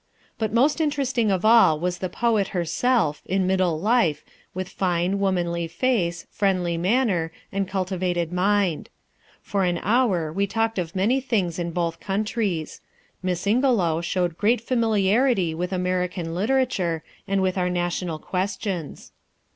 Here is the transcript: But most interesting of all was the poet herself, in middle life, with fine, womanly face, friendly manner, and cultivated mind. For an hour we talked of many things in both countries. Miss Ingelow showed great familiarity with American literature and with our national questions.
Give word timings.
But 0.39 0.51
most 0.51 0.81
interesting 0.81 1.29
of 1.29 1.45
all 1.45 1.79
was 1.79 1.99
the 1.99 2.09
poet 2.09 2.47
herself, 2.57 3.21
in 3.27 3.45
middle 3.45 3.79
life, 3.79 4.25
with 4.51 4.67
fine, 4.67 5.19
womanly 5.19 5.67
face, 5.67 6.25
friendly 6.31 6.75
manner, 6.75 7.31
and 7.51 7.67
cultivated 7.67 8.33
mind. 8.33 8.89
For 9.43 9.63
an 9.63 9.79
hour 9.83 10.33
we 10.33 10.47
talked 10.47 10.79
of 10.79 10.95
many 10.95 11.21
things 11.21 11.59
in 11.59 11.69
both 11.69 11.99
countries. 11.99 12.81
Miss 13.21 13.45
Ingelow 13.45 14.01
showed 14.01 14.39
great 14.39 14.61
familiarity 14.61 15.53
with 15.53 15.71
American 15.71 16.33
literature 16.33 17.03
and 17.27 17.43
with 17.43 17.55
our 17.55 17.69
national 17.69 18.17
questions. 18.17 19.11